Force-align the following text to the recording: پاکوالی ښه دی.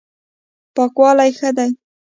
پاکوالی 0.75 1.31
ښه 1.37 1.49
دی. 1.57 1.69